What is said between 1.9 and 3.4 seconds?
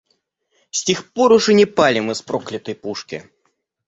из проклятой пушки.